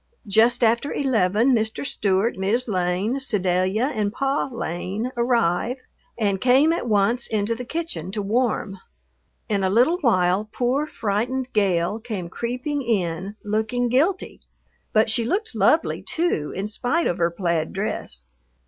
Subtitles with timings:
[0.25, 1.85] Just after eleven Mr.
[1.85, 5.77] Stewart, Mis' Lane, Sedalia, and Pa Lane "arriv"
[6.17, 8.79] and came at once into the kitchen to warm.
[9.47, 14.41] In a little while poor, frightened Gale came creeping in, looking guilty.
[14.91, 18.25] But she looked lovely, too, in spite of her plaid dress.